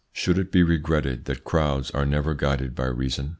[0.13, 3.29] Should it be regretted that crowds are never guided by reason?